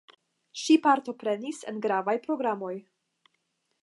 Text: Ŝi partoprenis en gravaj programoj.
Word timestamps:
Ŝi 0.61 0.77
partoprenis 0.85 1.59
en 1.71 1.79
gravaj 1.87 2.15
programoj. 2.27 2.73